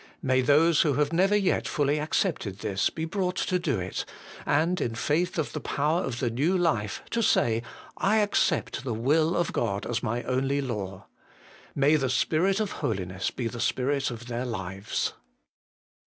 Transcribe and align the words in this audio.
May 0.23 0.41
those 0.41 0.81
who 0.81 0.93
have 0.95 1.13
never 1.13 1.35
yet 1.35 1.67
fully 1.67 1.99
accepted 1.99 2.61
this 2.61 2.89
be 2.89 3.05
brought 3.05 3.35
to 3.35 3.59
do 3.59 3.79
it, 3.79 4.03
and 4.47 4.81
in 4.81 4.95
faith 4.95 5.37
of 5.37 5.53
the 5.53 5.59
power 5.59 6.01
of 6.01 6.19
the 6.19 6.31
new 6.31 6.57
life 6.57 7.03
to 7.11 7.21
say, 7.21 7.61
I 7.97 8.17
accept 8.17 8.83
the 8.83 8.95
will 8.95 9.37
of 9.37 9.53
God 9.53 9.85
as 9.85 10.01
my 10.01 10.23
only 10.23 10.59
law. 10.59 11.05
May 11.75 11.97
the 11.97 12.09
Spirit 12.09 12.59
of 12.59 12.71
holiness 12.71 13.29
be 13.29 13.47
the 13.47 13.59
spirit 13.59 14.09
of 14.09 14.25
their 14.25 14.43
lives 14.43 15.13